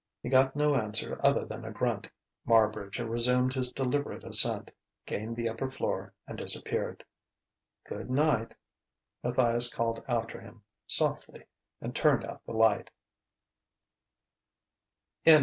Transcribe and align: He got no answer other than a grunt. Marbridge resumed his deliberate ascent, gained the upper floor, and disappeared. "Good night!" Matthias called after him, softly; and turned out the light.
He 0.23 0.29
got 0.29 0.55
no 0.55 0.73
answer 0.73 1.19
other 1.23 1.45
than 1.45 1.63
a 1.63 1.69
grunt. 1.71 2.07
Marbridge 2.47 2.97
resumed 2.97 3.53
his 3.53 3.71
deliberate 3.71 4.23
ascent, 4.23 4.71
gained 5.05 5.35
the 5.35 5.47
upper 5.47 5.69
floor, 5.69 6.11
and 6.25 6.39
disappeared. 6.39 7.03
"Good 7.87 8.09
night!" 8.09 8.55
Matthias 9.23 9.71
called 9.71 10.03
after 10.07 10.41
him, 10.41 10.63
softly; 10.87 11.43
and 11.79 11.93
turned 11.95 12.25
out 12.25 12.43
the 12.45 12.53
light. 12.53 12.89